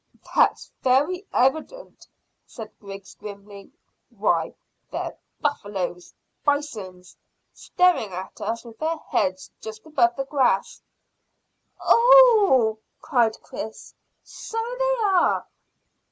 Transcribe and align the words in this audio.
"That's 0.35 0.71
very 0.81 1.27
evident," 1.31 2.07
said 2.47 2.71
Griggs 2.79 3.13
grimly. 3.13 3.71
"Why, 4.09 4.55
they're 4.91 5.15
buffaloes 5.41 6.15
bisons, 6.43 7.15
staring 7.53 8.11
at 8.11 8.41
us 8.41 8.65
with 8.65 8.79
their 8.79 8.97
heads 8.97 9.51
just 9.61 9.85
above 9.85 10.15
the 10.15 10.25
grass." 10.25 10.81
"Oh 11.79 12.79
h 12.79 12.79
h!" 12.79 12.83
cried 12.99 13.41
Chris. 13.43 13.93
"So 14.23 14.57
they 14.79 14.95
are." 15.05 15.45